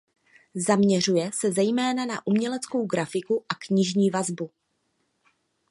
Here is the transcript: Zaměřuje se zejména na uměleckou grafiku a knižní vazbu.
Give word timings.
Zaměřuje 0.55 1.31
se 1.33 1.51
zejména 1.51 2.05
na 2.05 2.27
uměleckou 2.27 2.85
grafiku 2.85 3.45
a 3.53 3.55
knižní 3.59 4.09
vazbu. 4.09 4.49